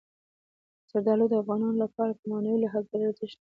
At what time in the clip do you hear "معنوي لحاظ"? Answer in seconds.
2.31-2.83